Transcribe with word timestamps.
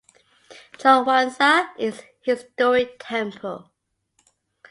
Cheongwansa 0.79 1.69
is 1.77 1.99
a 1.99 2.03
historic 2.23 2.95
temple. 2.99 3.71